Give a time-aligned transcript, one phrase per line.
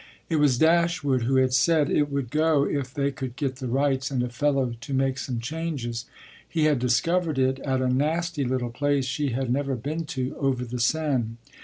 [0.31, 4.09] It was Dashwood who had said it would go if they could get the rights
[4.09, 6.05] and a fellow to make some changes:
[6.49, 10.65] he had discovered it at a nasty little place she had never been to, over
[10.65, 11.37] the Seine.